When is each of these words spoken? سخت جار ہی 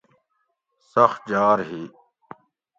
سخت 0.91 1.21
جار 1.29 1.59
ہی 1.69 1.83